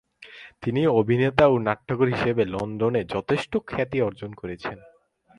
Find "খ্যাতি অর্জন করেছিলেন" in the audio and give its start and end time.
3.67-4.79